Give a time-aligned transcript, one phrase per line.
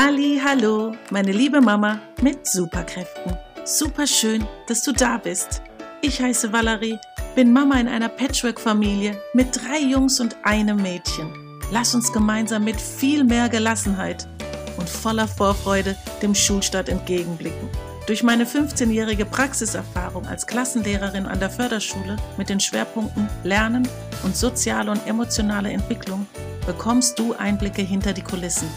[0.00, 3.36] Halli, hallo, meine liebe Mama mit Superkräften.
[3.64, 5.60] Super schön, dass du da bist.
[6.02, 7.00] Ich heiße Valerie,
[7.34, 11.32] bin Mama in einer Patchwork-Familie mit drei Jungs und einem Mädchen.
[11.72, 14.28] Lass uns gemeinsam mit viel mehr Gelassenheit
[14.76, 17.68] und voller Vorfreude dem Schulstart entgegenblicken.
[18.06, 23.88] Durch meine 15-jährige Praxiserfahrung als Klassenlehrerin an der Förderschule mit den Schwerpunkten Lernen
[24.22, 26.28] und soziale und emotionale Entwicklung
[26.66, 28.68] bekommst du Einblicke hinter die Kulissen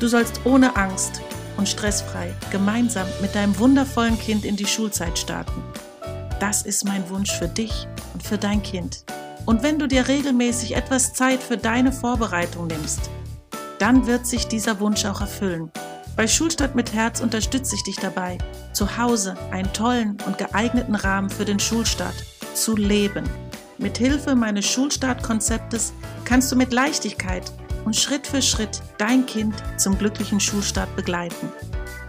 [0.00, 1.20] Du sollst ohne Angst
[1.56, 5.62] und stressfrei gemeinsam mit deinem wundervollen Kind in die Schulzeit starten.
[6.38, 9.04] Das ist mein Wunsch für dich und für dein Kind.
[9.44, 13.10] Und wenn du dir regelmäßig etwas Zeit für deine Vorbereitung nimmst,
[13.80, 15.72] dann wird sich dieser Wunsch auch erfüllen.
[16.16, 18.38] Bei Schulstadt mit Herz unterstütze ich dich dabei,
[18.72, 22.14] zu Hause einen tollen und geeigneten Rahmen für den Schulstart
[22.54, 23.24] zu leben.
[23.78, 25.92] Mit Hilfe meines Schulstartkonzeptes
[26.24, 27.52] kannst du mit Leichtigkeit
[27.88, 31.50] und Schritt für Schritt dein Kind zum glücklichen Schulstart begleiten.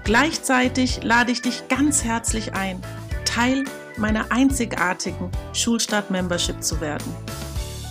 [0.04, 2.82] Gleichzeitig lade ich dich ganz herzlich ein,
[3.24, 3.64] Teil
[3.96, 7.16] meiner einzigartigen Schulstart-Membership zu werden.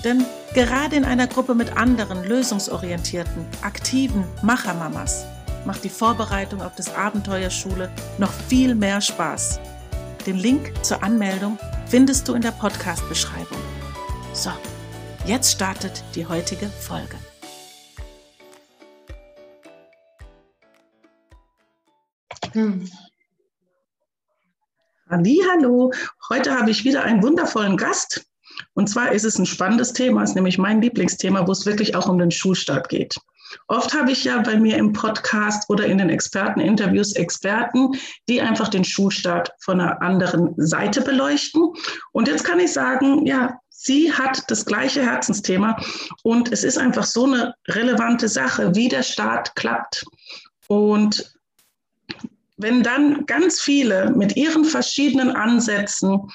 [0.05, 5.25] Denn gerade in einer Gruppe mit anderen lösungsorientierten, aktiven Machermamas
[5.65, 9.61] macht die Vorbereitung auf das Abenteuerschule noch viel mehr Spaß.
[10.27, 13.63] Den Link zur Anmeldung findest du in der Podcast-Beschreibung.
[14.35, 14.51] So,
[15.25, 17.17] jetzt startet die heutige Folge.
[22.59, 22.91] Hm.
[25.09, 25.93] Hallo,
[26.29, 28.27] heute habe ich wieder einen wundervollen Gast.
[28.75, 32.09] Und zwar ist es ein spannendes Thema, ist nämlich mein Lieblingsthema, wo es wirklich auch
[32.09, 33.15] um den Schulstart geht.
[33.69, 37.93] Oft habe ich ja bei mir im Podcast oder in den Experteninterviews Experten,
[38.29, 41.73] die einfach den Schulstart von einer anderen Seite beleuchten.
[42.11, 45.81] Und jetzt kann ich sagen, ja, sie hat das gleiche Herzensthema
[46.25, 50.05] und es ist einfach so eine relevante Sache, wie der Start klappt.
[50.67, 51.38] Und
[52.59, 56.31] wenn dann ganz viele mit ihren verschiedenen Ansätzen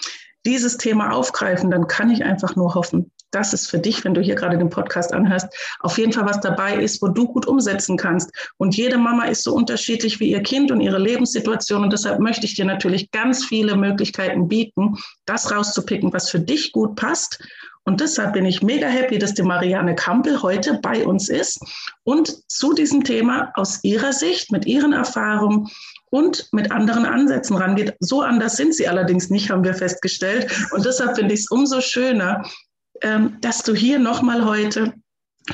[0.46, 4.22] dieses Thema aufgreifen, dann kann ich einfach nur hoffen, dass es für dich, wenn du
[4.22, 5.48] hier gerade den Podcast anhörst,
[5.80, 8.31] auf jeden Fall was dabei ist, wo du gut umsetzen kannst.
[8.58, 11.84] Und jede Mama ist so unterschiedlich wie ihr Kind und ihre Lebenssituation.
[11.84, 16.72] Und deshalb möchte ich dir natürlich ganz viele Möglichkeiten bieten, das rauszupicken, was für dich
[16.72, 17.40] gut passt.
[17.86, 21.59] Und deshalb bin ich mega happy, dass die Marianne Kampel heute bei uns ist
[22.03, 25.68] und zu diesem Thema aus ihrer Sicht, mit ihren Erfahrungen
[26.13, 27.96] und mit anderen Ansätzen rangeht.
[28.00, 30.47] So anders sind sie allerdings nicht, haben wir festgestellt.
[30.72, 32.44] Und deshalb finde ich es umso schöner,
[33.01, 34.94] ähm, dass du hier nochmal heute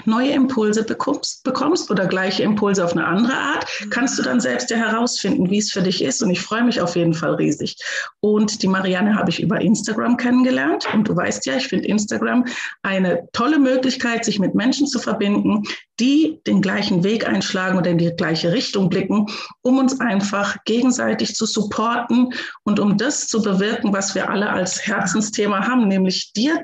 [0.05, 4.69] neue Impulse bekommst, bekommst oder gleiche Impulse auf eine andere Art, kannst du dann selbst
[4.69, 6.21] ja herausfinden, wie es für dich ist.
[6.21, 7.75] Und ich freue mich auf jeden Fall riesig.
[8.19, 10.87] Und die Marianne habe ich über Instagram kennengelernt.
[10.93, 12.45] Und du weißt ja, ich finde Instagram
[12.83, 15.63] eine tolle Möglichkeit, sich mit Menschen zu verbinden,
[15.99, 19.27] die den gleichen Weg einschlagen oder in die gleiche Richtung blicken,
[19.61, 22.33] um uns einfach gegenseitig zu supporten
[22.63, 26.63] und um das zu bewirken, was wir alle als Herzensthema haben, nämlich dir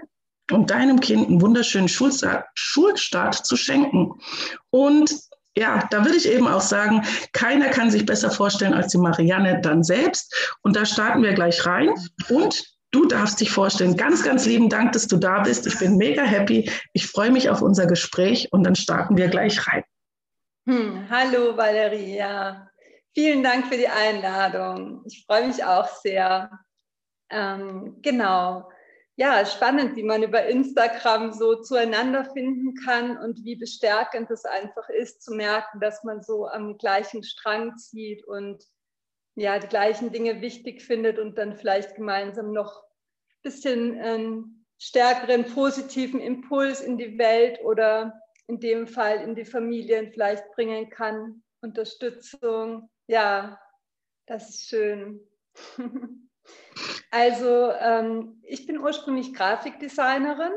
[0.51, 4.13] und deinem Kind einen wunderschönen Schulstart, Schulstart zu schenken.
[4.69, 5.11] Und
[5.57, 9.61] ja, da würde ich eben auch sagen, keiner kann sich besser vorstellen als die Marianne
[9.61, 10.57] dann selbst.
[10.61, 11.93] Und da starten wir gleich rein.
[12.29, 13.95] Und du darfst dich vorstellen.
[13.95, 15.65] Ganz, ganz lieben Dank, dass du da bist.
[15.65, 16.69] Ich bin mega happy.
[16.93, 19.83] Ich freue mich auf unser Gespräch und dann starten wir gleich rein.
[20.67, 22.67] Hm, hallo Valerie, ja.
[23.13, 25.03] Vielen Dank für die Einladung.
[25.05, 26.49] Ich freue mich auch sehr.
[27.31, 28.67] Ähm, genau
[29.17, 34.89] ja, spannend, wie man über Instagram so zueinander finden kann und wie bestärkend es einfach
[34.89, 38.63] ist, zu merken, dass man so am gleichen Strang zieht und
[39.35, 45.45] ja, die gleichen Dinge wichtig findet und dann vielleicht gemeinsam noch ein bisschen einen stärkeren
[45.45, 51.43] positiven Impuls in die Welt oder in dem Fall in die Familien vielleicht bringen kann.
[51.61, 53.59] Unterstützung, ja,
[54.25, 55.21] das ist schön.
[57.11, 60.51] Also ähm, ich bin ursprünglich Grafikdesignerin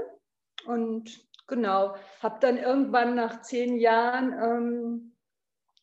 [0.67, 5.17] und genau, habe dann irgendwann nach zehn Jahren ähm,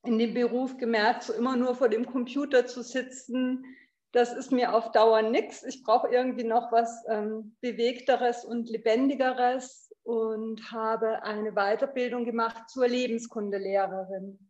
[0.04, 3.66] in dem Beruf gemerkt, so immer nur vor dem Computer zu sitzen,
[4.16, 5.64] das ist mir auf Dauer nichts.
[5.64, 12.88] Ich brauche irgendwie noch was ähm, Bewegteres und Lebendigeres und habe eine Weiterbildung gemacht zur
[12.88, 14.45] Lebenskundelehrerin.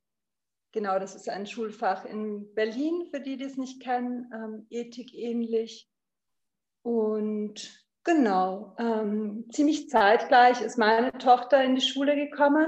[0.76, 5.14] Genau, das ist ein Schulfach in Berlin, für die, die es nicht kennen, ähm, Ethik
[5.14, 5.90] ähnlich.
[6.82, 12.68] Und genau, ähm, ziemlich zeitgleich ist meine Tochter in die Schule gekommen.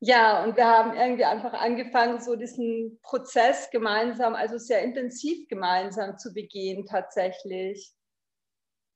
[0.00, 6.18] Ja, und wir haben irgendwie einfach angefangen, so diesen Prozess gemeinsam, also sehr intensiv gemeinsam
[6.18, 7.94] zu begehen tatsächlich.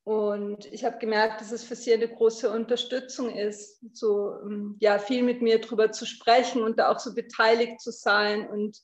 [0.04, 4.98] Und ich habe gemerkt, dass es für sie eine große Unterstützung ist, so ähm, ja,
[4.98, 8.78] viel mit mir darüber zu sprechen und da auch so beteiligt zu sein und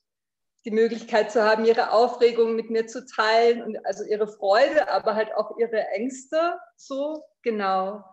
[0.65, 5.15] die Möglichkeit zu haben, ihre Aufregung mit mir zu teilen und also ihre Freude, aber
[5.17, 8.05] halt auch ihre Ängste, so genau.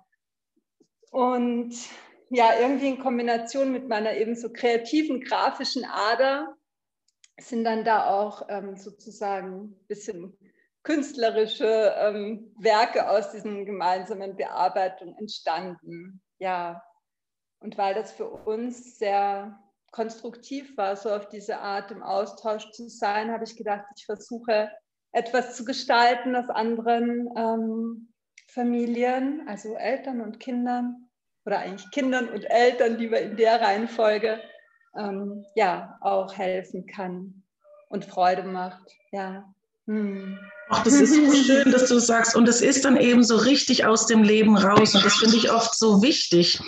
[1.11, 1.75] Und
[2.29, 6.55] ja, irgendwie in Kombination mit meiner eben so kreativen, grafischen Ader
[7.39, 10.37] sind dann da auch ähm, sozusagen ein bisschen
[10.85, 16.21] künstlerische ähm, Werke aus diesen gemeinsamen Bearbeitungen entstanden.
[16.37, 16.81] Ja,
[17.59, 19.59] und weil das für uns sehr
[19.91, 24.71] konstruktiv war, so auf diese Art im Austausch zu sein, habe ich gedacht, ich versuche
[25.11, 28.13] etwas zu gestalten aus anderen ähm,
[28.47, 31.09] Familien, also Eltern und Kindern
[31.45, 34.39] oder eigentlich Kindern und Eltern, die wir in der Reihenfolge
[34.97, 37.43] ähm, ja auch helfen kann
[37.89, 38.91] und Freude macht.
[39.11, 39.54] Ja.
[39.87, 40.39] Hm.
[40.69, 42.35] Ach, das ist so schön, dass du sagst.
[42.35, 44.95] Und es ist dann eben so richtig aus dem Leben raus.
[44.95, 46.59] Und das finde ich oft so wichtig.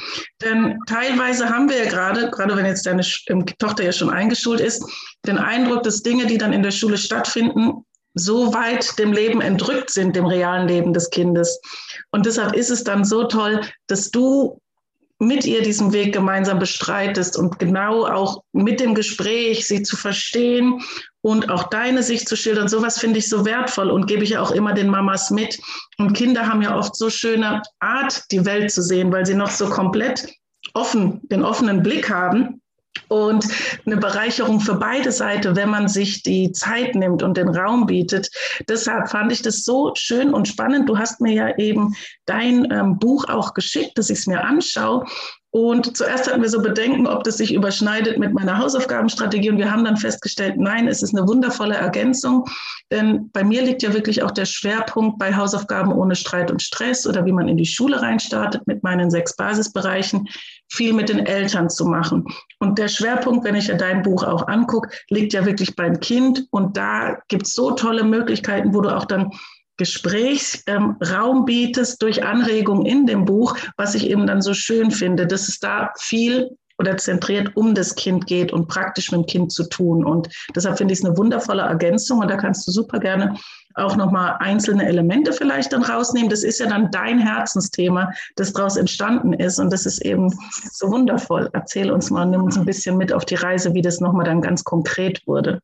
[0.44, 4.60] Denn teilweise haben wir ja gerade, gerade wenn jetzt deine ähm, Tochter ja schon eingeschult
[4.60, 4.84] ist,
[5.26, 7.84] den Eindruck, dass Dinge, die dann in der Schule stattfinden,
[8.14, 11.60] so weit dem Leben entrückt sind, dem realen Leben des Kindes.
[12.12, 14.60] Und deshalb ist es dann so toll, dass du
[15.20, 20.82] mit ihr diesen Weg gemeinsam bestreitest und genau auch mit dem Gespräch sie zu verstehen
[21.22, 22.68] und auch deine Sicht zu schildern.
[22.68, 25.60] Sowas finde ich so wertvoll und gebe ich auch immer den Mamas mit.
[25.98, 29.50] Und Kinder haben ja oft so schöne Art, die Welt zu sehen, weil sie noch
[29.50, 30.32] so komplett
[30.74, 32.62] offen, den offenen Blick haben
[33.10, 33.46] und
[33.86, 38.30] eine Bereicherung für beide Seiten, wenn man sich die Zeit nimmt und den Raum bietet.
[38.68, 40.90] Deshalb fand ich das so schön und spannend.
[40.90, 41.96] Du hast mir ja eben
[42.26, 45.06] dein ähm, Buch auch geschickt, dass ich es mir anschaue.
[45.58, 49.50] Und zuerst hatten wir so Bedenken, ob das sich überschneidet mit meiner Hausaufgabenstrategie.
[49.50, 52.46] Und wir haben dann festgestellt, nein, es ist eine wundervolle Ergänzung.
[52.92, 57.08] Denn bei mir liegt ja wirklich auch der Schwerpunkt bei Hausaufgaben ohne Streit und Stress
[57.08, 60.28] oder wie man in die Schule reinstartet mit meinen sechs Basisbereichen,
[60.70, 62.26] viel mit den Eltern zu machen.
[62.60, 66.46] Und der Schwerpunkt, wenn ich ja dein Buch auch angucke, liegt ja wirklich beim Kind.
[66.52, 69.32] Und da gibt es so tolle Möglichkeiten, wo du auch dann
[69.78, 75.28] Gesprächsraum ähm, bietest durch Anregungen in dem Buch, was ich eben dann so schön finde,
[75.28, 79.52] dass es da viel oder zentriert um das Kind geht und praktisch mit dem Kind
[79.52, 80.06] zu tun.
[80.06, 83.36] Und deshalb finde ich es eine wundervolle Ergänzung und da kannst du super gerne
[83.74, 86.30] auch nochmal einzelne Elemente vielleicht dann rausnehmen.
[86.30, 90.34] Das ist ja dann dein Herzensthema, das daraus entstanden ist und das ist eben
[90.72, 91.50] so wundervoll.
[91.54, 94.42] Erzähl uns mal, nimm uns ein bisschen mit auf die Reise, wie das nochmal dann
[94.42, 95.60] ganz konkret wurde.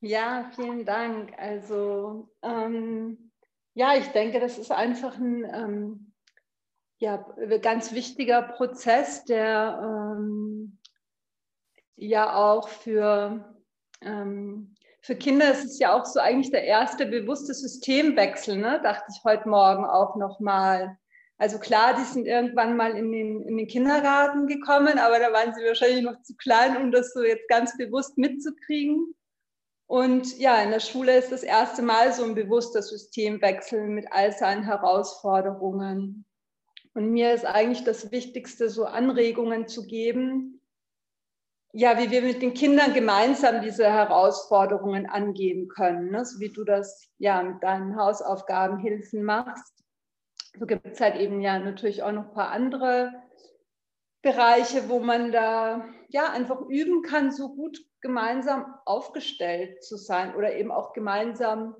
[0.00, 1.32] Ja, vielen Dank.
[1.38, 3.18] Also ähm
[3.76, 6.12] ja, ich denke, das ist einfach ein ähm,
[6.96, 7.26] ja,
[7.60, 10.78] ganz wichtiger Prozess, der ähm,
[11.94, 13.54] ja auch für,
[14.00, 18.80] ähm, für Kinder ist es ja auch so eigentlich der erste bewusste Systemwechsel, ne?
[18.82, 20.96] dachte ich heute Morgen auch nochmal.
[21.36, 25.54] Also klar, die sind irgendwann mal in den, in den Kindergarten gekommen, aber da waren
[25.54, 29.14] sie wahrscheinlich noch zu klein, um das so jetzt ganz bewusst mitzukriegen.
[29.86, 34.32] Und ja, in der Schule ist das erste Mal so ein bewusster Systemwechsel mit all
[34.32, 36.24] seinen Herausforderungen.
[36.94, 40.60] Und mir ist eigentlich das Wichtigste, so Anregungen zu geben,
[41.72, 46.24] ja, wie wir mit den Kindern gemeinsam diese Herausforderungen angehen können, ne?
[46.24, 49.84] so wie du das ja mit deinen Hausaufgabenhilfen machst.
[50.58, 53.12] So gibt es halt eben ja natürlich auch noch ein paar andere
[54.22, 60.54] Bereiche, wo man da ja einfach üben kann, so gut gemeinsam aufgestellt zu sein oder
[60.54, 61.74] eben auch gemeinsam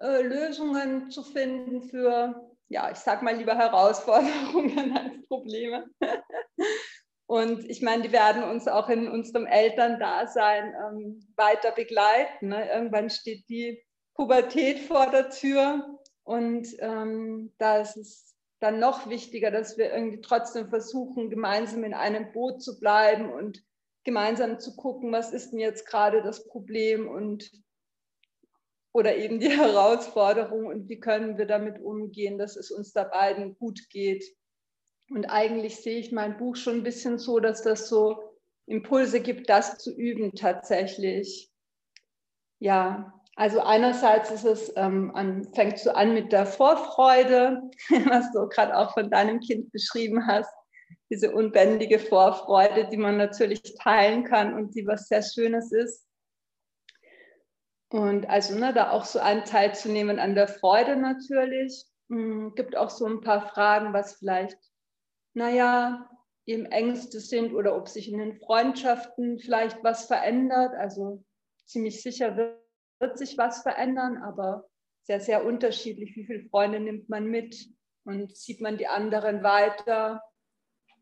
[0.00, 5.86] äh, Lösungen zu finden für, ja, ich sag mal lieber Herausforderungen als Probleme.
[7.26, 12.48] Und ich meine, die werden uns auch in unserem Elterndasein ähm, weiter begleiten.
[12.48, 12.70] Ne?
[12.70, 13.82] Irgendwann steht die
[14.14, 18.33] Pubertät vor der Tür und ähm, da ist es
[18.64, 23.62] dann noch wichtiger, dass wir irgendwie trotzdem versuchen, gemeinsam in einem Boot zu bleiben und
[24.04, 27.50] gemeinsam zu gucken, was ist denn jetzt gerade das Problem und
[28.92, 33.54] oder eben die Herausforderung und wie können wir damit umgehen, dass es uns da beiden
[33.58, 34.24] gut geht.
[35.10, 39.50] Und eigentlich sehe ich mein Buch schon ein bisschen so, dass das so Impulse gibt,
[39.50, 41.52] das zu üben tatsächlich.
[42.60, 47.62] Ja, also einerseits ist es, ähm, an, fängst du an mit der Vorfreude,
[48.08, 50.52] was du gerade auch von deinem Kind beschrieben hast
[51.10, 56.06] diese unbändige Vorfreude, die man natürlich teilen kann und die was sehr Schönes ist.
[57.90, 61.84] Und also ne, da auch so einen Teil zu nehmen an der Freude natürlich.
[62.08, 64.58] Mhm, gibt auch so ein paar Fragen, was vielleicht,
[65.34, 66.10] naja,
[66.46, 70.74] eben Ängste sind oder ob sich in den Freundschaften vielleicht was verändert.
[70.74, 71.22] Also
[71.66, 72.58] ziemlich sicher wird,
[73.00, 74.68] wird sich was verändern, aber
[75.02, 76.16] sehr, sehr unterschiedlich.
[76.16, 77.68] Wie viele Freunde nimmt man mit
[78.04, 80.22] und sieht man die anderen weiter?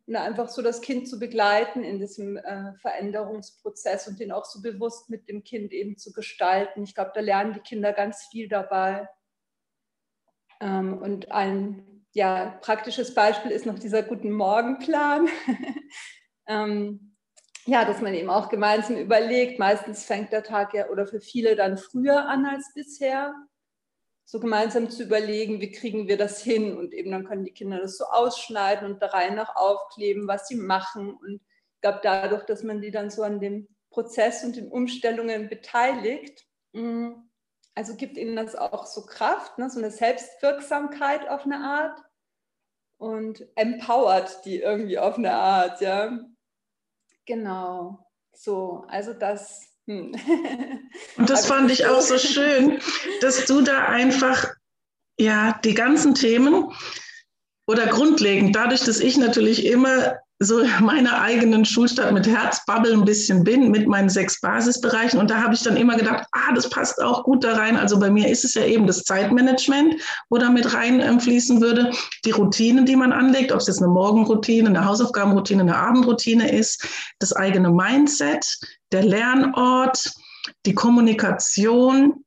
[0.06, 4.60] Und einfach so das Kind zu begleiten in diesem äh, Veränderungsprozess und den auch so
[4.60, 6.82] bewusst mit dem Kind eben zu gestalten.
[6.82, 9.08] Ich glaube, da lernen die Kinder ganz viel dabei.
[10.60, 15.28] Ähm, und ein ja, praktisches Beispiel ist noch dieser Guten Morgen-Plan.
[16.46, 17.11] ähm,
[17.66, 19.58] ja, dass man eben auch gemeinsam überlegt.
[19.58, 23.34] Meistens fängt der Tag ja oder für viele dann früher an als bisher
[24.24, 27.78] so gemeinsam zu überlegen, wie kriegen wir das hin und eben dann können die Kinder
[27.78, 31.42] das so ausschneiden und da rein nach aufkleben, was sie machen und
[31.74, 36.46] ich glaube dadurch, dass man die dann so an dem Prozess und den Umstellungen beteiligt,
[36.72, 37.10] mm,
[37.74, 42.00] also gibt ihnen das auch so Kraft, ne, so eine Selbstwirksamkeit auf eine Art
[42.98, 46.18] und empowert die irgendwie auf eine Art, ja.
[47.26, 50.14] Genau, so, also das hm.
[51.16, 52.80] Und das fand ich auch so schön,
[53.20, 54.54] dass du da einfach,
[55.18, 56.72] ja, die ganzen Themen
[57.66, 63.44] oder grundlegend, dadurch, dass ich natürlich immer so meiner eigenen Schulstadt mit Herzbubble ein bisschen
[63.44, 65.18] bin, mit meinen sechs Basisbereichen.
[65.18, 67.76] Und da habe ich dann immer gedacht, ah, das passt auch gut da rein.
[67.76, 69.94] Also bei mir ist es ja eben das Zeitmanagement,
[70.30, 71.90] wo da mit reinfließen würde.
[72.24, 76.86] Die Routinen, die man anlegt, ob es jetzt eine Morgenroutine, eine Hausaufgabenroutine, eine Abendroutine ist,
[77.18, 78.58] das eigene Mindset,
[78.92, 80.12] der Lernort,
[80.66, 82.24] die Kommunikation,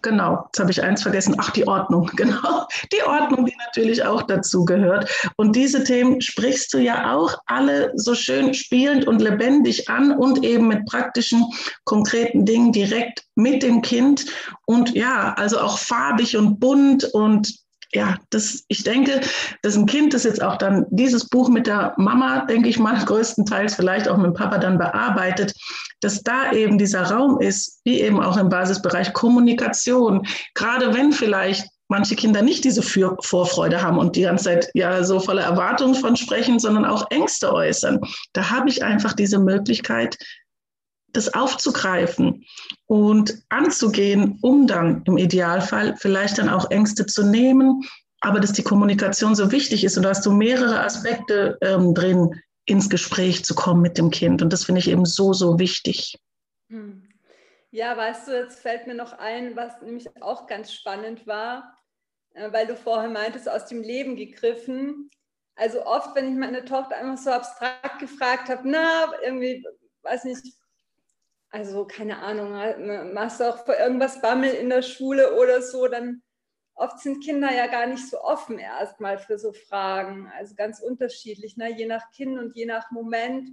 [0.00, 1.34] Genau, jetzt habe ich eins vergessen.
[1.38, 2.66] Ach, die Ordnung, genau.
[2.92, 5.10] Die Ordnung, die natürlich auch dazu gehört.
[5.36, 10.44] Und diese Themen sprichst du ja auch alle so schön spielend und lebendig an und
[10.44, 11.44] eben mit praktischen,
[11.84, 14.26] konkreten Dingen direkt mit dem Kind.
[14.66, 17.61] Und ja, also auch farbig und bunt und
[17.94, 19.20] ja, das, ich denke,
[19.62, 22.96] dass ein Kind, das jetzt auch dann dieses Buch mit der Mama, denke ich mal,
[23.04, 25.52] größtenteils vielleicht auch mit dem Papa dann bearbeitet,
[26.00, 31.68] dass da eben dieser Raum ist, wie eben auch im Basisbereich Kommunikation, gerade wenn vielleicht
[31.88, 35.94] manche Kinder nicht diese Für Vorfreude haben und die ganze Zeit ja so voller Erwartungen
[35.94, 38.00] von sprechen, sondern auch Ängste äußern.
[38.32, 40.16] Da habe ich einfach diese Möglichkeit,
[41.12, 42.44] das aufzugreifen
[42.86, 47.82] und anzugehen, um dann im Idealfall vielleicht dann auch Ängste zu nehmen,
[48.20, 52.40] aber dass die Kommunikation so wichtig ist und da hast du mehrere Aspekte ähm, drin,
[52.64, 54.42] ins Gespräch zu kommen mit dem Kind.
[54.42, 56.18] Und das finde ich eben so, so wichtig.
[56.68, 57.08] Hm.
[57.70, 61.76] Ja, weißt du, jetzt fällt mir noch ein, was nämlich auch ganz spannend war,
[62.34, 65.10] äh, weil du vorher meintest, aus dem Leben gegriffen.
[65.56, 69.64] Also oft, wenn ich meine Tochter einfach so abstrakt gefragt habe, na, irgendwie,
[70.02, 70.44] weiß nicht,
[71.52, 76.22] also keine Ahnung, machst du auch vor irgendwas Bammel in der Schule oder so, dann
[76.74, 80.32] oft sind Kinder ja gar nicht so offen erstmal für so Fragen.
[80.34, 81.70] Also ganz unterschiedlich, ne?
[81.76, 83.50] je nach Kind und je nach Moment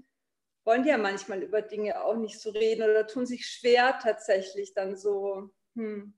[0.63, 4.73] wollen die ja manchmal über Dinge auch nicht so reden oder tun sich schwer tatsächlich
[4.73, 6.13] dann so, hm,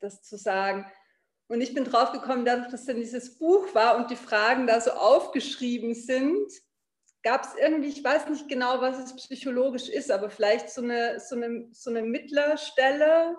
[0.00, 0.86] das zu sagen.
[1.48, 4.80] Und ich bin drauf gekommen, dadurch, dass dann dieses Buch war und die Fragen da
[4.80, 6.52] so aufgeschrieben sind,
[7.24, 11.18] gab es irgendwie, ich weiß nicht genau, was es psychologisch ist, aber vielleicht so eine,
[11.18, 13.36] so eine, so eine Mittlerstelle,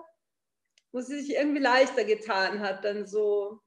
[0.92, 3.60] wo sie sich irgendwie leichter getan hat, dann so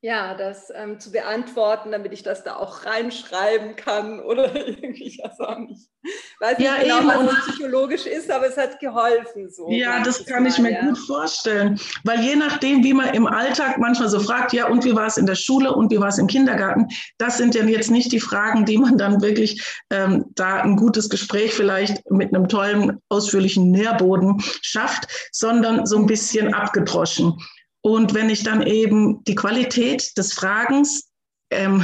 [0.00, 5.18] ja, das ähm, zu beantworten, damit ich das da auch reinschreiben kann oder irgendwie, ich
[5.18, 5.88] weiß auch nicht.
[6.40, 7.26] Weiß ja, nicht genau, eben.
[7.26, 9.50] was psychologisch ist, aber es hat geholfen.
[9.50, 10.82] So, ja, das kann mal, ich mir ja.
[10.82, 14.94] gut vorstellen, weil je nachdem, wie man im Alltag manchmal so fragt, ja, und wie
[14.94, 16.86] war es in der Schule und wie war es im Kindergarten,
[17.18, 21.10] das sind ja jetzt nicht die Fragen, die man dann wirklich ähm, da ein gutes
[21.10, 27.36] Gespräch vielleicht mit einem tollen, ausführlichen Nährboden schafft, sondern so ein bisschen abgedroschen.
[27.88, 31.10] Und wenn ich dann eben die Qualität des Fragens
[31.50, 31.82] ähm,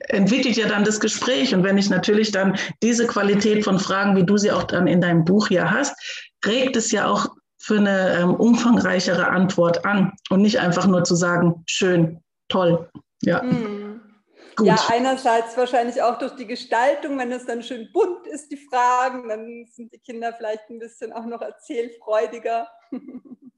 [0.00, 1.54] entwickelt ja dann das Gespräch.
[1.54, 5.00] Und wenn ich natürlich dann diese Qualität von Fragen, wie du sie auch dann in
[5.00, 5.96] deinem Buch hier hast,
[6.44, 11.14] regt es ja auch für eine ähm, umfangreichere Antwort an und nicht einfach nur zu
[11.14, 12.90] sagen, schön, toll.
[13.22, 13.40] Ja.
[13.40, 14.02] Hm.
[14.56, 14.66] Gut.
[14.66, 19.28] Ja, einerseits wahrscheinlich auch durch die Gestaltung, wenn es dann schön bunt ist, die Fragen,
[19.28, 22.68] dann sind die Kinder vielleicht ein bisschen auch noch erzählfreudiger.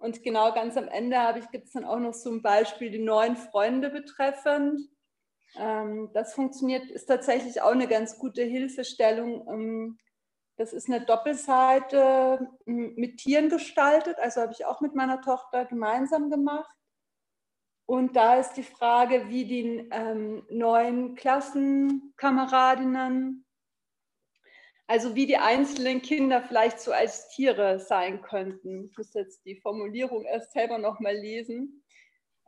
[0.00, 1.18] Und genau ganz am Ende
[1.52, 4.80] gibt es dann auch noch so Beispiel, die neuen Freunde betreffend.
[5.56, 9.46] Ähm, das funktioniert, ist tatsächlich auch eine ganz gute Hilfestellung.
[9.46, 9.98] Ähm,
[10.56, 16.30] das ist eine Doppelseite mit Tieren gestaltet, also habe ich auch mit meiner Tochter gemeinsam
[16.30, 16.74] gemacht.
[17.86, 23.44] Und da ist die Frage, wie die ähm, neuen Klassenkameradinnen
[24.90, 28.86] also wie die einzelnen Kinder vielleicht so als Tiere sein könnten.
[28.86, 31.84] Ich muss jetzt die Formulierung erst selber nochmal lesen.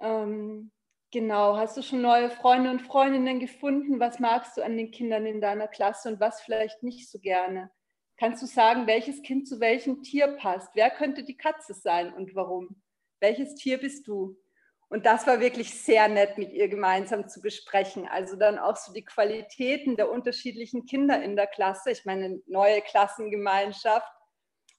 [0.01, 0.73] Ähm,
[1.13, 4.01] genau, hast du schon neue Freunde und Freundinnen gefunden?
[4.01, 7.71] Was magst du an den Kindern in deiner Klasse und was vielleicht nicht so gerne?
[8.17, 10.71] Kannst du sagen, welches Kind zu welchem Tier passt?
[10.75, 12.83] Wer könnte die Katze sein und warum?
[13.23, 14.37] welches Tier bist du?
[14.93, 18.07] Und das war wirklich sehr nett, mit ihr gemeinsam zu besprechen.
[18.07, 21.93] Also dann auch so die Qualitäten der unterschiedlichen Kinder in der Klasse.
[21.93, 24.13] Ich meine, neue Klassengemeinschaft.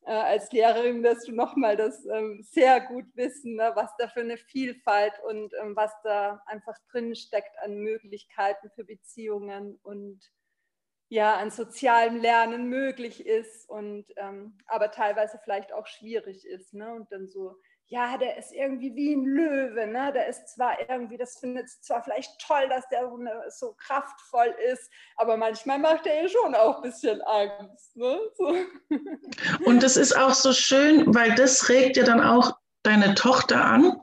[0.05, 4.20] Äh, als Lehrerin wirst du nochmal das ähm, sehr gut wissen, ne, was da für
[4.20, 10.22] eine Vielfalt und ähm, was da einfach drin steckt an Möglichkeiten für Beziehungen und
[11.10, 16.75] ja, an sozialem Lernen möglich ist und ähm, aber teilweise vielleicht auch schwierig ist.
[16.75, 16.93] Ne?
[16.93, 17.55] Und dann so
[17.93, 20.12] ja, der ist irgendwie wie ein Löwe, ne?
[20.15, 23.07] Der ist zwar irgendwie, das findet zwar vielleicht toll, dass der
[23.50, 27.95] so kraftvoll ist, aber manchmal macht er schon auch ein bisschen Angst.
[27.95, 28.17] Ne?
[28.35, 28.55] So.
[29.65, 34.01] Und es ist auch so schön, weil das regt ja dann auch deine Tochter an,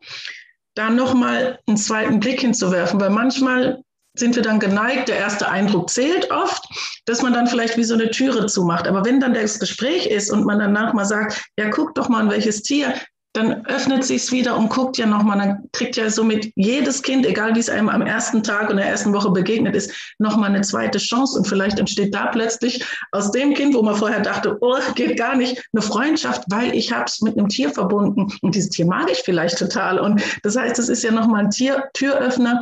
[0.76, 3.82] da nochmal einen zweiten Blick hinzuwerfen, weil manchmal
[4.14, 6.64] sind wir dann geneigt, der erste Eindruck zählt oft,
[7.06, 8.86] dass man dann vielleicht wie so eine Türe zumacht.
[8.86, 12.20] Aber wenn dann das Gespräch ist und man danach mal sagt, ja, guck doch mal
[12.20, 12.94] an welches Tier,
[13.32, 17.54] dann öffnet sich's wieder und guckt ja nochmal, dann kriegt ja somit jedes Kind, egal
[17.54, 20.98] wie es einem am ersten Tag und der ersten Woche begegnet ist, nochmal eine zweite
[20.98, 25.16] Chance und vielleicht entsteht da plötzlich aus dem Kind, wo man vorher dachte, oh, geht
[25.16, 29.08] gar nicht, eine Freundschaft, weil ich es mit einem Tier verbunden und dieses Tier mag
[29.10, 32.60] ich vielleicht total und das heißt, es ist ja nochmal ein Tier, Türöffner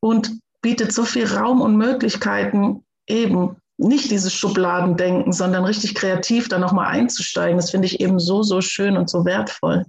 [0.00, 0.32] und
[0.62, 6.86] bietet so viel Raum und Möglichkeiten eben nicht dieses Schubladendenken, sondern richtig kreativ da nochmal
[6.86, 7.58] einzusteigen.
[7.58, 9.84] Das finde ich eben so, so schön und so wertvoll.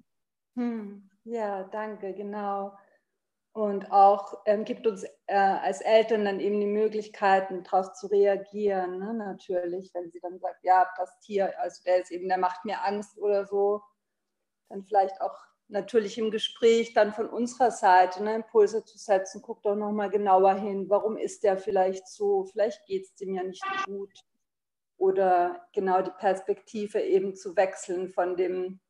[0.57, 2.75] Hm, ja, danke, genau.
[3.53, 8.99] Und auch ähm, gibt uns äh, als Eltern dann eben die Möglichkeiten, darauf zu reagieren.
[8.99, 9.13] Ne?
[9.15, 12.83] Natürlich, wenn sie dann sagt, ja, das Tier, also der ist eben, der macht mir
[12.85, 13.81] Angst oder so,
[14.69, 15.35] dann vielleicht auch
[15.69, 20.55] natürlich im Gespräch dann von unserer Seite ne, Impulse zu setzen, guck doch nochmal genauer
[20.55, 24.13] hin, warum ist der vielleicht so, vielleicht geht es dem ja nicht gut.
[24.97, 28.81] Oder genau die Perspektive eben zu wechseln von dem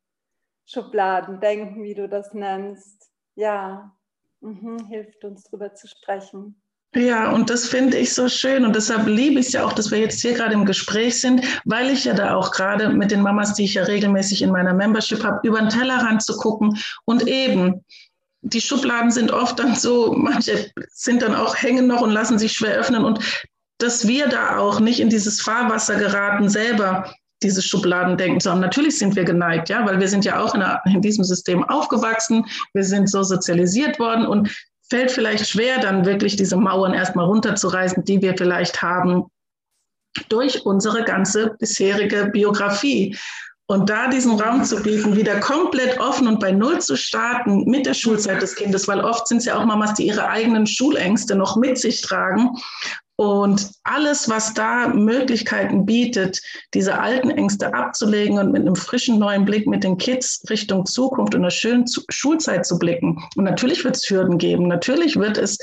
[0.67, 3.09] Schubladendenken, wie du das nennst.
[3.35, 3.95] Ja,
[4.41, 6.61] mhm, hilft uns darüber zu sprechen.
[6.95, 9.91] Ja, und das finde ich so schön und deshalb liebe ich es ja auch, dass
[9.91, 13.21] wir jetzt hier gerade im Gespräch sind, weil ich ja da auch gerade mit den
[13.21, 17.27] Mamas, die ich ja regelmäßig in meiner Membership habe, über den Tellerrand zu gucken und
[17.27, 17.83] eben
[18.41, 22.53] die Schubladen sind oft dann so, manche sind dann auch hängen noch und lassen sich
[22.53, 23.19] schwer öffnen und
[23.79, 28.97] dass wir da auch nicht in dieses Fahrwasser geraten, selber diese Schubladen denken, sondern natürlich
[28.97, 32.45] sind wir geneigt, ja, weil wir sind ja auch in, einer, in diesem System aufgewachsen,
[32.73, 34.49] wir sind so sozialisiert worden und
[34.89, 39.25] fällt vielleicht schwer, dann wirklich diese Mauern erstmal runterzureißen, die wir vielleicht haben
[40.29, 43.15] durch unsere ganze bisherige Biografie.
[43.69, 47.85] Und da diesen Raum zu bieten, wieder komplett offen und bei Null zu starten mit
[47.85, 51.35] der Schulzeit des Kindes, weil oft sind es ja auch Mamas, die ihre eigenen Schulängste
[51.35, 52.49] noch mit sich tragen
[53.17, 56.39] und alles, was da Möglichkeiten bietet,
[56.75, 61.33] diese alten Ängste abzulegen und mit einem frischen neuen Blick mit den Kids Richtung Zukunft
[61.33, 63.17] und einer schönen Schulzeit zu blicken.
[63.35, 65.57] Und natürlich wird es Hürden geben, natürlich wird es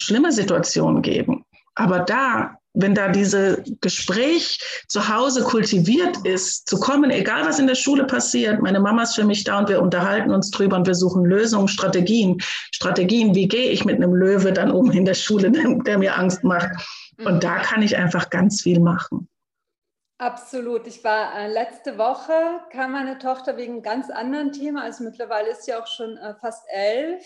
[0.00, 1.44] schlimme Situationen geben.
[1.74, 7.66] Aber da, wenn da diese Gespräch zu Hause kultiviert ist, zu kommen, egal was in
[7.66, 10.86] der Schule passiert, meine Mama ist für mich da und wir unterhalten uns drüber und
[10.86, 12.38] wir suchen Lösungen, Strategien.
[12.72, 15.50] Strategien, wie gehe ich mit einem Löwe dann um in der Schule,
[15.84, 16.70] der mir Angst macht.
[17.24, 19.28] Und da kann ich einfach ganz viel machen.
[20.18, 20.86] Absolut.
[20.86, 25.48] Ich war äh, letzte Woche, kam meine Tochter wegen einem ganz anderen Thema, also mittlerweile
[25.48, 27.24] ist sie auch schon äh, fast elf,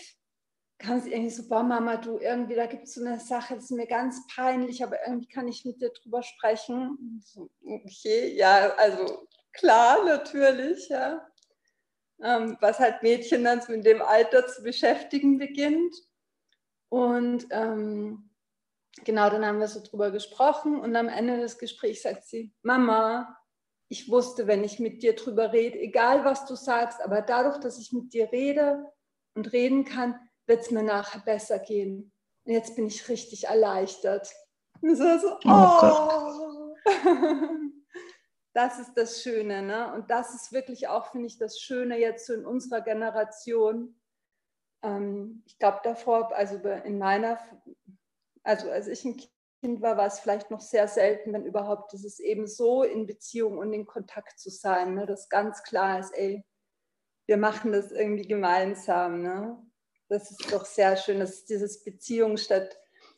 [0.77, 3.65] kam sie irgendwie so, boah Mama, du irgendwie, da gibt es so eine Sache, das
[3.65, 7.21] ist mir ganz peinlich, aber irgendwie kann ich mit dir drüber sprechen.
[7.23, 11.25] So, okay, ja, also klar, natürlich, ja.
[12.21, 15.95] Ähm, was halt Mädchen dann so in dem Alter zu beschäftigen beginnt.
[16.89, 18.29] Und ähm,
[19.03, 23.37] genau, dann haben wir so drüber gesprochen und am Ende des Gesprächs sagt sie, Mama,
[23.89, 27.79] ich wusste, wenn ich mit dir drüber rede, egal was du sagst, aber dadurch, dass
[27.79, 28.85] ich mit dir rede
[29.35, 32.11] und reden kann, wird es mir nachher besser gehen.
[32.45, 34.31] Und jetzt bin ich richtig erleichtert.
[34.81, 36.75] Und so, so oh.
[36.75, 36.75] oh.
[38.53, 39.93] Das ist das Schöne, ne?
[39.93, 43.99] Und das ist wirklich auch, finde ich, das Schöne jetzt so in unserer Generation.
[44.81, 47.37] Ähm, ich glaube davor, also in meiner
[48.45, 49.17] also als ich ein
[49.61, 53.07] Kind war, war es vielleicht noch sehr selten, wenn überhaupt, ist es eben so in
[53.07, 56.45] Beziehung und in Kontakt zu sein, ne, dass ganz klar ist, ey,
[57.27, 59.23] wir machen das irgendwie gemeinsam.
[59.23, 59.64] Ne?
[60.07, 62.77] Das ist doch sehr schön, das ist dieses Beziehung statt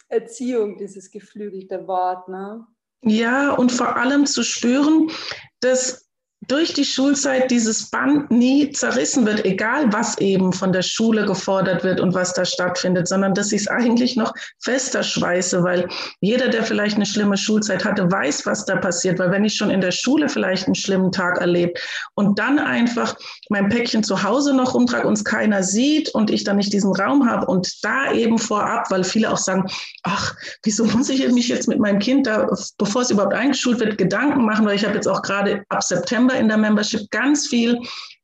[0.10, 2.30] Erziehung, dieses geflügelte Wort.
[2.30, 2.66] Ne?
[3.04, 5.12] Ja, und vor allem zu spüren,
[5.60, 6.07] dass
[6.48, 11.84] durch die Schulzeit dieses Band nie zerrissen wird, egal was eben von der Schule gefordert
[11.84, 15.88] wird und was da stattfindet, sondern dass ich es eigentlich noch fester schweiße, weil
[16.22, 19.20] jeder, der vielleicht eine schlimme Schulzeit hatte, weiß, was da passiert.
[19.20, 21.80] Weil wenn ich schon in der Schule vielleicht einen schlimmen Tag erlebt
[22.16, 23.16] und dann einfach
[23.50, 27.30] mein Päckchen zu Hause noch rumtrage, uns keiner sieht und ich dann nicht diesen Raum
[27.30, 29.66] habe und da eben vorab, weil viele auch sagen,
[30.04, 30.34] ach,
[30.64, 34.46] wieso muss ich mich jetzt mit meinem Kind da, bevor es überhaupt eingeschult wird, Gedanken
[34.46, 37.80] machen, weil ich habe jetzt auch gerade ab September in der Membership ganz viel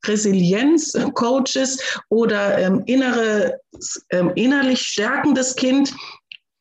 [0.06, 3.60] Resilienz-Coaches oder ähm, innere,
[4.10, 5.93] ähm, innerlich stärkendes Kind.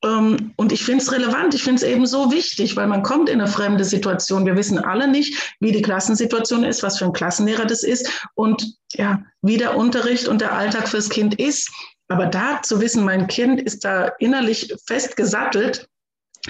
[0.03, 3.29] Ähm, und ich finde es relevant, ich finde es eben so wichtig, weil man kommt
[3.29, 4.45] in eine fremde Situation.
[4.45, 8.75] Wir wissen alle nicht, wie die Klassensituation ist, was für ein Klassenlehrer das ist und
[8.93, 11.71] ja, wie der Unterricht und der Alltag fürs Kind ist.
[12.09, 15.87] Aber da zu wissen, mein Kind ist da innerlich fest gesattelt,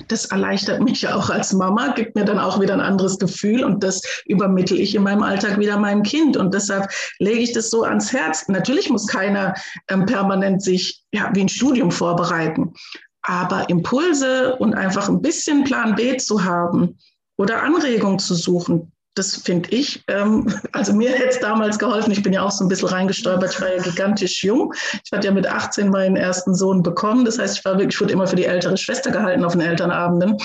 [0.07, 3.63] das erleichtert mich ja auch als Mama, gibt mir dann auch wieder ein anderes Gefühl
[3.63, 6.35] und das übermittle ich in meinem Alltag wieder meinem Kind.
[6.35, 8.47] Und deshalb lege ich das so ans Herz.
[8.47, 9.53] Natürlich muss keiner
[9.89, 12.73] ähm, permanent sich ja, wie ein Studium vorbereiten,
[13.21, 16.97] aber Impulse und einfach ein bisschen Plan B zu haben
[17.37, 22.11] oder Anregungen zu suchen, das finde ich, ähm, also mir hätte es damals geholfen.
[22.11, 23.53] Ich bin ja auch so ein bisschen reingestolpert.
[23.53, 24.73] Ich war ja gigantisch jung.
[25.03, 27.25] Ich hatte ja mit 18 meinen ersten Sohn bekommen.
[27.25, 29.61] Das heißt, ich war wirklich, ich wurde immer für die ältere Schwester gehalten auf den
[29.61, 30.37] Elternabenden.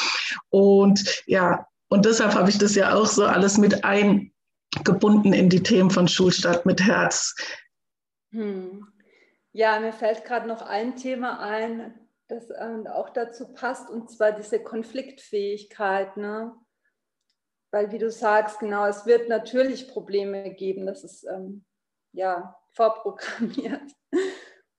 [0.51, 5.63] Und ja, und deshalb habe ich das ja auch so alles mit eingebunden in die
[5.63, 7.35] Themen von Schulstadt mit Herz.
[8.33, 8.87] Hm.
[9.53, 11.95] Ja, mir fällt gerade noch ein Thema ein,
[12.29, 16.19] das ähm, auch dazu passt, und zwar diese Konfliktfähigkeit.
[16.19, 16.53] Ne?
[17.71, 21.65] Weil wie du sagst, genau, es wird natürlich Probleme geben, das ist ähm,
[22.13, 23.93] ja vorprogrammiert.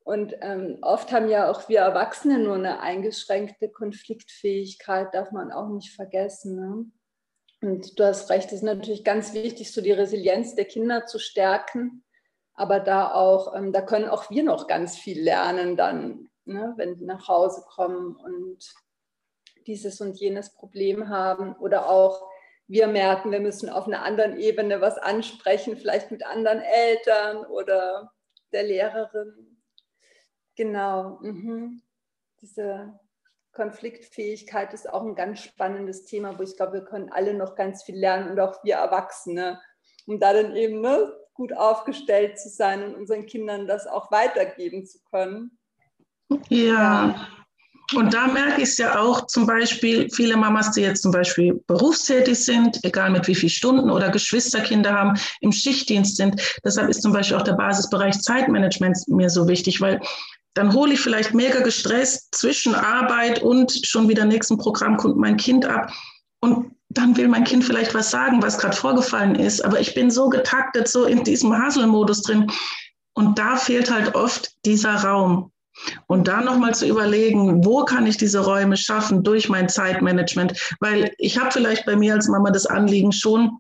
[0.04, 5.69] Und ähm, oft haben ja auch wir Erwachsene nur eine eingeschränkte Konfliktfähigkeit, darf man auch
[5.69, 6.56] nicht vergessen.
[6.56, 6.91] Ne?
[7.62, 11.19] Und du hast recht, es ist natürlich ganz wichtig, so die Resilienz der Kinder zu
[11.19, 12.04] stärken.
[12.54, 16.95] Aber da auch, ähm, da können auch wir noch ganz viel lernen dann, ne, wenn
[16.95, 18.58] die nach Hause kommen und
[19.67, 22.28] dieses und jenes Problem haben oder auch
[22.69, 28.12] wir merken, wir müssen auf einer anderen Ebene was ansprechen, vielleicht mit anderen Eltern oder
[28.53, 29.60] der Lehrerin.
[30.55, 31.17] Genau.
[31.21, 31.82] Mhm.
[32.41, 32.99] Diese
[33.53, 37.82] Konfliktfähigkeit ist auch ein ganz spannendes Thema, wo ich glaube, wir können alle noch ganz
[37.84, 39.60] viel lernen und auch wir Erwachsene,
[40.05, 44.86] um da dann eben ne, gut aufgestellt zu sein und unseren Kindern das auch weitergeben
[44.86, 45.58] zu können.
[46.49, 47.27] Ja.
[47.95, 51.60] Und da merke ich es ja auch zum Beispiel, viele Mamas, die jetzt zum Beispiel
[51.67, 56.41] berufstätig sind, egal mit wie vielen Stunden oder Geschwisterkinder haben, im Schichtdienst sind.
[56.63, 59.99] Deshalb ist zum Beispiel auch der Basisbereich Zeitmanagement mir so wichtig, weil
[60.54, 65.65] dann hole ich vielleicht mega gestresst zwischen Arbeit und schon wieder nächsten Programmkunden mein Kind
[65.65, 65.91] ab.
[66.41, 69.63] Und dann will mein Kind vielleicht was sagen, was gerade vorgefallen ist.
[69.63, 72.52] Aber ich bin so getaktet, so in diesem Haselmodus drin.
[73.13, 75.52] Und da fehlt halt oft dieser Raum.
[76.07, 80.75] Und da nochmal zu überlegen, wo kann ich diese Räume schaffen durch mein Zeitmanagement?
[80.79, 83.59] Weil ich habe vielleicht bei mir als Mama das Anliegen schon,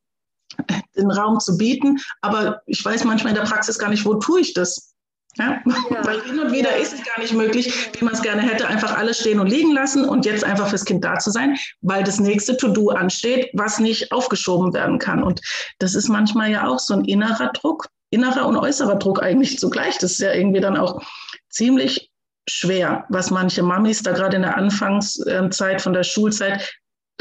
[0.97, 4.41] den Raum zu bieten, aber ich weiß manchmal in der Praxis gar nicht, wo tue
[4.41, 4.93] ich das?
[5.37, 5.61] Ja?
[5.65, 5.65] ja.
[6.05, 6.77] Weil hin und wieder ja.
[6.77, 9.73] ist es gar nicht möglich, wie man es gerne hätte, einfach alles stehen und liegen
[9.73, 13.79] lassen und jetzt einfach fürs Kind da zu sein, weil das nächste To-Do ansteht, was
[13.79, 15.23] nicht aufgeschoben werden kann.
[15.23, 15.41] Und
[15.79, 19.97] das ist manchmal ja auch so ein innerer Druck, innerer und äußerer Druck eigentlich zugleich.
[19.99, 21.01] Das ist ja irgendwie dann auch
[21.49, 22.08] ziemlich
[22.49, 26.69] schwer, was manche Mamis da gerade in der Anfangszeit von der Schulzeit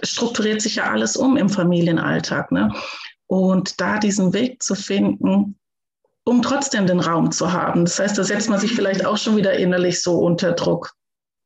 [0.03, 2.53] strukturiert sich ja alles um im Familienalltag.
[2.53, 2.73] Ne?
[3.27, 5.59] Und da diesen Weg zu finden,
[6.25, 7.85] um trotzdem den Raum zu haben.
[7.85, 10.93] Das heißt, da setzt man sich vielleicht auch schon wieder innerlich so unter Druck.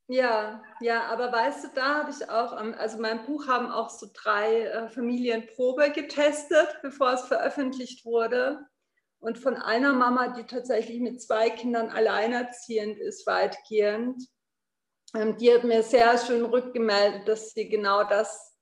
[0.08, 4.08] Ja, ja, aber weißt du, da habe ich auch, also mein Buch haben auch so
[4.12, 8.66] drei äh, Familienprobe getestet, bevor es veröffentlicht wurde.
[9.22, 14.20] Und von einer Mama, die tatsächlich mit zwei Kindern alleinerziehend ist, weitgehend,
[15.14, 18.58] ähm, die hat mir sehr schön rückgemeldet, dass sie genau das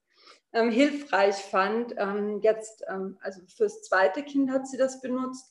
[0.53, 1.95] ähm, hilfreich fand.
[1.97, 5.51] Ähm, jetzt, ähm, also fürs zweite Kind hat sie das benutzt,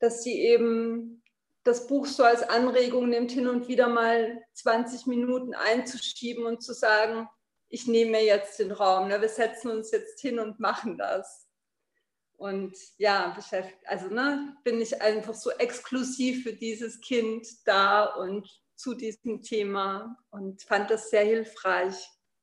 [0.00, 1.22] dass sie eben
[1.62, 6.74] das Buch so als Anregung nimmt, hin und wieder mal 20 Minuten einzuschieben und zu
[6.74, 7.28] sagen,
[7.68, 9.20] ich nehme mir jetzt den Raum, ne?
[9.20, 11.47] wir setzen uns jetzt hin und machen das.
[12.38, 13.36] Und ja,
[13.86, 20.16] also ne, bin ich einfach so exklusiv für dieses Kind da und zu diesem Thema
[20.30, 21.96] und fand das sehr hilfreich,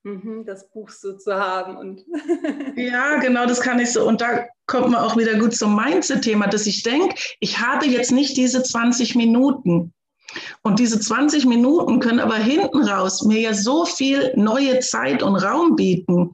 [0.03, 1.77] mhm, das Buch so zu haben.
[1.77, 2.03] Und
[2.75, 4.05] ja, genau, das kann ich so.
[4.05, 8.11] Und da kommt man auch wieder gut zum Mindset-Thema, dass ich denke, ich habe jetzt
[8.11, 9.93] nicht diese 20 Minuten.
[10.61, 15.37] Und diese 20 Minuten können aber hinten raus mir ja so viel neue Zeit und
[15.37, 16.33] Raum bieten.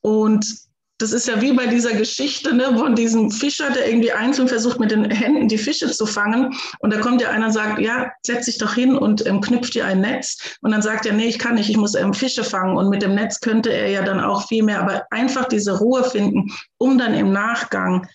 [0.00, 0.64] Und
[0.98, 4.78] das ist ja wie bei dieser Geschichte ne, von diesem Fischer, der irgendwie einzeln versucht,
[4.78, 6.54] mit den Händen die Fische zu fangen.
[6.78, 9.74] Und da kommt ja einer und sagt, ja, setz dich doch hin und ähm, knüpft
[9.74, 10.56] dir ein Netz.
[10.60, 12.76] Und dann sagt er, nee, ich kann nicht, ich muss ähm, Fische fangen.
[12.76, 16.04] Und mit dem Netz könnte er ja dann auch viel mehr, aber einfach diese Ruhe
[16.04, 18.06] finden, um dann im Nachgang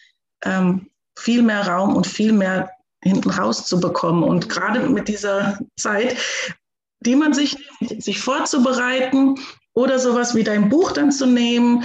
[0.45, 2.71] ähm, viel mehr Raum und viel mehr
[3.03, 4.23] hinten rauszubekommen.
[4.23, 6.15] Und gerade mit dieser Zeit,
[7.01, 9.35] die man sich, sich vorzubereiten
[9.73, 11.83] oder sowas wie dein Buch dann zu nehmen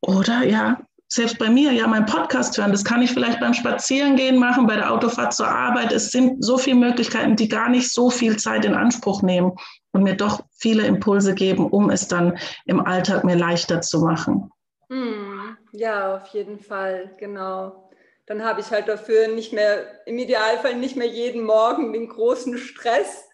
[0.00, 0.80] oder ja,
[1.12, 4.76] selbst bei mir, ja, mein Podcast hören, das kann ich vielleicht beim Spazierengehen machen, bei
[4.76, 5.90] der Autofahrt zur Arbeit.
[5.90, 9.56] Es sind so viele Möglichkeiten, die gar nicht so viel Zeit in Anspruch nehmen
[9.90, 14.52] und mir doch viele Impulse geben, um es dann im Alltag mir leichter zu machen.
[14.88, 17.90] Hm, ja, auf jeden Fall, genau.
[18.26, 22.56] Dann habe ich halt dafür nicht mehr, im Idealfall nicht mehr jeden Morgen den großen
[22.56, 23.24] Stress,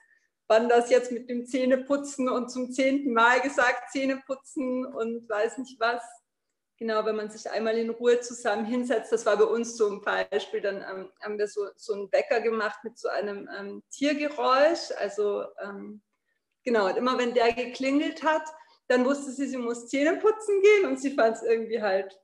[0.49, 5.79] wann das jetzt mit dem Zähneputzen und zum zehnten Mal gesagt Zähneputzen und weiß nicht
[5.79, 6.03] was
[6.79, 10.61] Genau, wenn man sich einmal in Ruhe zusammen hinsetzt, das war bei uns ein Beispiel,
[10.61, 14.91] dann ähm, haben wir so, so einen Wecker gemacht mit so einem ähm, Tiergeräusch.
[14.99, 16.03] Also ähm,
[16.65, 18.43] genau, und immer wenn der geklingelt hat,
[18.89, 22.21] dann wusste sie, sie muss Zähne putzen gehen und sie fand es irgendwie halt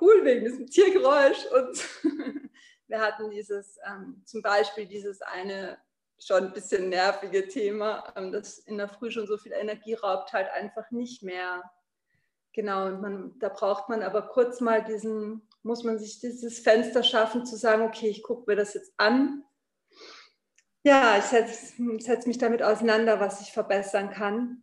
[0.00, 1.44] cool wegen diesem Tiergeräusch.
[1.46, 1.84] Und
[2.86, 5.78] wir hatten dieses, ähm, zum Beispiel dieses eine
[6.18, 10.32] schon ein bisschen nervige Thema, ähm, das in der Früh schon so viel Energie raubt,
[10.32, 11.70] halt einfach nicht mehr
[12.56, 17.04] Genau, und man, da braucht man aber kurz mal diesen, muss man sich dieses Fenster
[17.04, 19.44] schaffen, zu sagen, okay, ich gucke mir das jetzt an.
[20.82, 24.62] Ja, ich setze setz mich damit auseinander, was ich verbessern kann.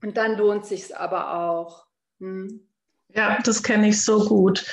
[0.00, 1.86] Und dann lohnt sich aber auch.
[2.18, 2.66] Hm.
[3.08, 4.64] Ja, das kenne ich so gut.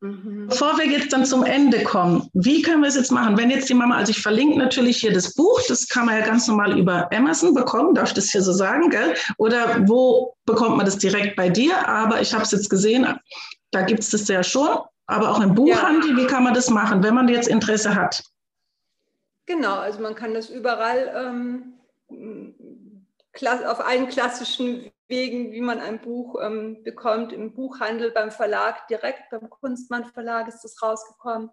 [0.00, 0.46] Mhm.
[0.48, 3.36] Bevor wir jetzt dann zum Ende kommen, wie können wir es jetzt machen?
[3.36, 6.24] Wenn jetzt die Mama, also ich verlinke natürlich hier das Buch, das kann man ja
[6.24, 9.14] ganz normal über Amazon bekommen, darf ich das hier so sagen, gell?
[9.38, 11.88] Oder wo bekommt man das direkt bei dir?
[11.88, 13.06] Aber ich habe es jetzt gesehen,
[13.72, 16.16] da gibt es das ja schon, aber auch im Buchhandel, ja.
[16.16, 18.22] wie kann man das machen, wenn man jetzt Interesse hat?
[19.46, 22.57] Genau, also man kann das überall ähm,
[23.46, 29.30] auf allen klassischen Wegen, wie man ein Buch ähm, bekommt, im Buchhandel, beim Verlag, direkt
[29.30, 31.50] beim Kunstmann Verlag ist das rausgekommen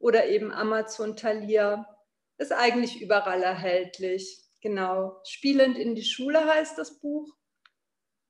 [0.00, 1.86] oder eben Amazon Thalia,
[2.38, 4.42] ist eigentlich überall erhältlich.
[4.60, 7.32] Genau, Spielend in die Schule heißt das Buch.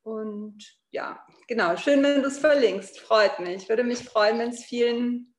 [0.02, 0.58] Und
[0.90, 3.62] ja, genau, schön, wenn du es verlinkst, freut mich.
[3.62, 5.34] Ich würde mich freuen, wenn es vielen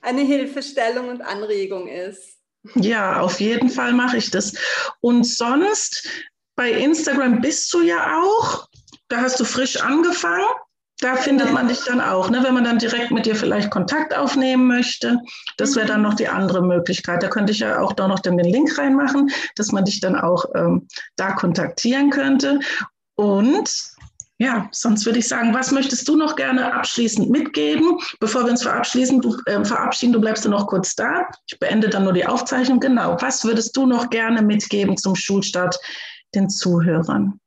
[0.00, 2.40] eine Hilfestellung und Anregung ist.
[2.76, 4.54] Ja, auf jeden Fall mache ich das.
[5.00, 6.08] Und sonst
[6.56, 8.68] bei Instagram bist du ja auch.
[9.08, 10.46] Da hast du frisch angefangen.
[11.00, 12.42] Da findet man dich dann auch, ne?
[12.44, 15.18] wenn man dann direkt mit dir vielleicht Kontakt aufnehmen möchte.
[15.56, 17.22] Das wäre dann noch die andere Möglichkeit.
[17.22, 20.16] Da könnte ich ja auch da noch dann den Link reinmachen, dass man dich dann
[20.16, 20.86] auch ähm,
[21.16, 22.60] da kontaktieren könnte.
[23.16, 23.68] Und
[24.38, 27.98] ja, sonst würde ich sagen, was möchtest du noch gerne abschließend mitgeben?
[28.20, 31.28] Bevor wir uns verabschließen, du, äh, verabschieden, du bleibst du noch kurz da.
[31.46, 32.80] Ich beende dann nur die Aufzeichnung.
[32.80, 35.78] Genau, was würdest du noch gerne mitgeben zum Schulstart
[36.34, 37.40] den Zuhörern?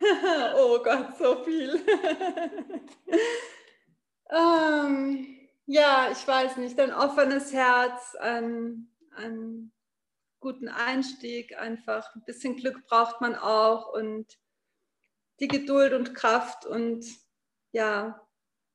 [0.56, 1.80] oh Gott, so viel.
[4.30, 5.26] ähm,
[5.66, 9.72] ja, ich weiß nicht, ein offenes Herz, ein, ein
[10.40, 14.26] guten Einstieg, einfach ein bisschen Glück braucht man auch und
[15.40, 17.04] die Geduld und Kraft und
[17.72, 18.20] ja,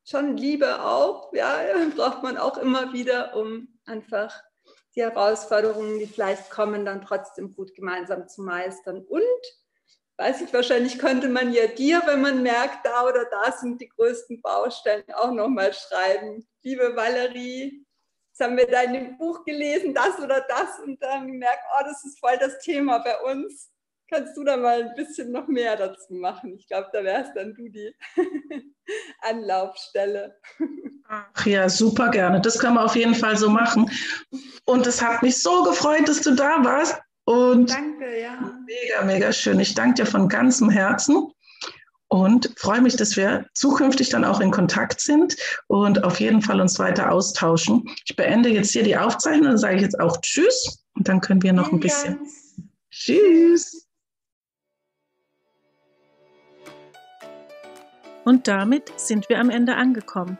[0.03, 1.59] schon Liebe auch, ja,
[1.95, 4.41] braucht man auch immer wieder, um einfach
[4.95, 9.05] die Herausforderungen, die vielleicht kommen, dann trotzdem gut gemeinsam zu meistern.
[9.05, 9.23] Und,
[10.19, 13.87] weiß ich, wahrscheinlich könnte man ja dir, wenn man merkt, da oder da sind die
[13.87, 16.45] größten Baustellen, auch nochmal schreiben.
[16.61, 17.85] Liebe Valerie,
[18.27, 21.83] jetzt haben wir da in dem Buch gelesen, das oder das, und dann gemerkt, oh,
[21.85, 23.71] das ist voll das Thema bei uns.
[24.11, 26.55] Kannst du da mal ein bisschen noch mehr dazu machen?
[26.57, 27.95] Ich glaube, da wärst dann du die
[29.21, 30.37] Anlaufstelle.
[31.07, 32.41] Ach ja, super gerne.
[32.41, 33.89] Das können wir auf jeden Fall so machen.
[34.65, 36.99] Und es hat mich so gefreut, dass du da warst.
[37.29, 38.59] Und danke, ja.
[38.65, 39.59] Mega, mega schön.
[39.59, 41.31] Ich danke dir von ganzem Herzen
[42.07, 45.35] und freue mich, dass wir zukünftig dann auch in Kontakt sind
[45.67, 47.87] und auf jeden Fall uns weiter austauschen.
[48.07, 51.43] Ich beende jetzt hier die Aufzeichnung und sage ich jetzt auch Tschüss und dann können
[51.43, 52.17] wir noch ein bisschen.
[52.89, 53.87] Tschüss.
[58.25, 60.39] Und damit sind wir am Ende angekommen.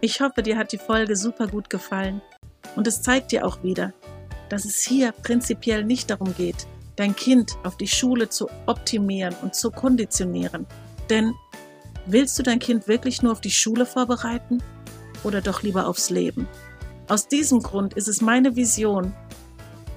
[0.00, 2.22] Ich hoffe, dir hat die Folge super gut gefallen.
[2.74, 3.92] Und es zeigt dir auch wieder,
[4.50, 9.54] dass es hier prinzipiell nicht darum geht, dein Kind auf die Schule zu optimieren und
[9.54, 10.66] zu konditionieren.
[11.08, 11.32] Denn
[12.04, 14.62] willst du dein Kind wirklich nur auf die Schule vorbereiten
[15.24, 16.46] oder doch lieber aufs Leben?
[17.08, 19.14] Aus diesem Grund ist es meine Vision,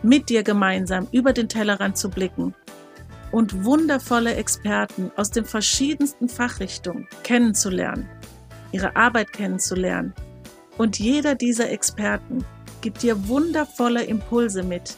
[0.01, 2.55] mit dir gemeinsam über den Tellerrand zu blicken
[3.33, 8.09] und wundervolle Experten aus den verschiedensten Fachrichtungen kennenzulernen
[8.73, 10.13] ihre Arbeit kennenzulernen.
[10.77, 12.43] Und jeder dieser Experten
[12.83, 14.97] gibt dir wundervolle Impulse mit,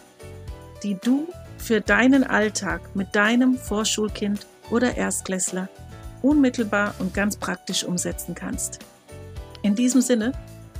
[0.84, 5.70] die du für deinen Alltag mit deinem Vorschulkind oder Erstklässler
[6.22, 8.80] unmittelbar und ganz praktisch umsetzen kannst.
[9.62, 10.32] In diesem Sinne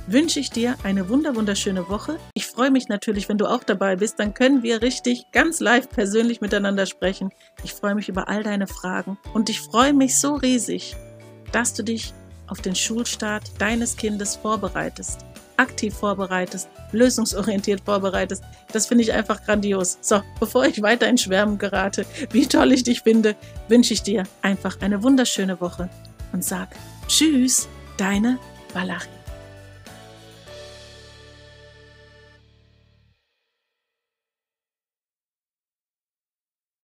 [0.08, 2.18] wünsche ich dir eine wunderschöne Woche.
[2.34, 4.18] Ich freue mich natürlich, wenn du auch dabei bist.
[4.18, 7.30] Dann können wir richtig ganz live persönlich miteinander sprechen.
[7.62, 10.96] Ich freue mich über all deine Fragen und ich freue mich so riesig,
[11.52, 12.12] dass du dich
[12.48, 15.24] auf den Schulstart deines Kindes vorbereitest,
[15.56, 18.42] aktiv vorbereitest, lösungsorientiert vorbereitest.
[18.72, 19.98] Das finde ich einfach grandios.
[20.00, 23.36] So, bevor ich weiter in Schwärmen gerate, wie toll ich dich finde,
[23.68, 25.88] wünsche ich dir einfach eine wunderschöne Woche
[26.32, 26.68] und sag
[27.08, 28.38] Tschüss, deine
[28.72, 29.15] Valerie.